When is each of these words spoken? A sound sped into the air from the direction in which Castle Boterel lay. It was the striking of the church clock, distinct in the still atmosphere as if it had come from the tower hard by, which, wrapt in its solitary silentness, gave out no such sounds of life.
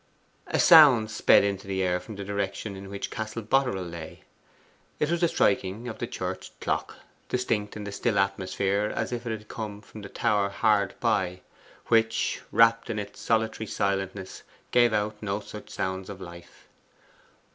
A 0.47 0.59
sound 0.59 1.11
sped 1.11 1.43
into 1.43 1.67
the 1.67 1.83
air 1.83 1.99
from 1.99 2.15
the 2.15 2.23
direction 2.23 2.75
in 2.75 2.89
which 2.89 3.11
Castle 3.11 3.43
Boterel 3.43 3.85
lay. 3.87 4.23
It 4.99 5.11
was 5.11 5.21
the 5.21 5.27
striking 5.27 5.87
of 5.87 5.99
the 5.99 6.07
church 6.07 6.49
clock, 6.59 6.95
distinct 7.29 7.77
in 7.77 7.83
the 7.83 7.91
still 7.91 8.17
atmosphere 8.17 8.91
as 8.95 9.11
if 9.11 9.27
it 9.27 9.29
had 9.29 9.47
come 9.47 9.79
from 9.79 10.01
the 10.01 10.09
tower 10.09 10.49
hard 10.49 10.95
by, 10.99 11.41
which, 11.89 12.41
wrapt 12.51 12.89
in 12.89 12.97
its 12.97 13.19
solitary 13.19 13.67
silentness, 13.67 14.41
gave 14.71 14.91
out 14.91 15.21
no 15.21 15.39
such 15.39 15.69
sounds 15.69 16.09
of 16.09 16.19
life. 16.19 16.67